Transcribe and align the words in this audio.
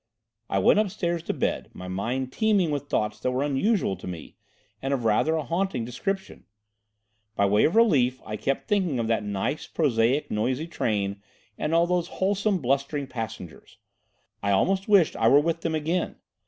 "I 0.49 0.57
went 0.57 0.79
upstairs 0.79 1.21
to 1.21 1.31
bed, 1.33 1.69
my 1.75 1.87
mind 1.87 2.31
teeming 2.33 2.71
with 2.71 2.89
thoughts 2.89 3.19
that 3.19 3.29
were 3.29 3.43
unusual 3.43 3.95
to 3.97 4.07
me, 4.07 4.35
and 4.81 4.95
of 4.95 5.05
rather 5.05 5.35
a 5.35 5.43
haunting 5.43 5.85
description. 5.85 6.45
By 7.35 7.45
way 7.45 7.65
of 7.65 7.75
relief 7.75 8.19
I 8.25 8.35
kept 8.35 8.67
thinking 8.67 8.97
of 8.97 9.05
that 9.09 9.21
nice, 9.23 9.67
prosaic 9.67 10.31
noisy 10.31 10.65
train 10.65 11.21
and 11.55 11.71
all 11.75 11.85
those 11.85 12.07
wholesome, 12.07 12.63
blustering 12.63 13.05
passengers. 13.05 13.77
I 14.41 14.49
almost 14.49 14.87
wished 14.87 15.15
I 15.15 15.27
were 15.27 15.39
with 15.39 15.61
them 15.61 15.75
again. 15.75 16.15